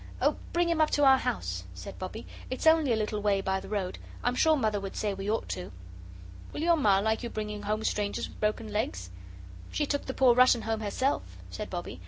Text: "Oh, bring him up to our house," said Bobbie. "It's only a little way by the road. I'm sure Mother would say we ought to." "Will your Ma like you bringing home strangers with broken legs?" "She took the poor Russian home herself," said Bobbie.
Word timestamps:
"Oh, 0.19 0.35
bring 0.51 0.67
him 0.67 0.81
up 0.81 0.89
to 0.97 1.03
our 1.03 1.19
house," 1.19 1.63
said 1.75 1.99
Bobbie. 1.99 2.25
"It's 2.49 2.65
only 2.65 2.91
a 2.91 2.95
little 2.95 3.21
way 3.21 3.39
by 3.39 3.59
the 3.59 3.69
road. 3.69 3.99
I'm 4.23 4.33
sure 4.33 4.55
Mother 4.55 4.79
would 4.79 4.95
say 4.95 5.13
we 5.13 5.29
ought 5.29 5.47
to." 5.49 5.71
"Will 6.51 6.61
your 6.63 6.75
Ma 6.75 6.97
like 6.97 7.21
you 7.21 7.29
bringing 7.29 7.61
home 7.61 7.83
strangers 7.83 8.27
with 8.27 8.39
broken 8.39 8.73
legs?" 8.73 9.11
"She 9.71 9.85
took 9.85 10.05
the 10.07 10.15
poor 10.15 10.33
Russian 10.33 10.63
home 10.63 10.79
herself," 10.79 11.37
said 11.51 11.69
Bobbie. 11.69 11.99